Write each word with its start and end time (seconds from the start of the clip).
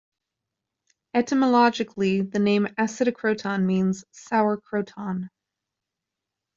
Etymologically, 1.13 2.23
the 2.23 2.39
name 2.39 2.65
"Acidocroton" 2.79 3.61
means 3.67 4.03
"sour 4.11 4.57
croton". 4.57 5.29